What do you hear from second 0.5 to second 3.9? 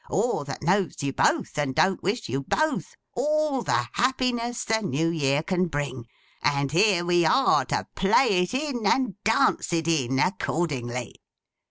knows you both, and don't wish you both all the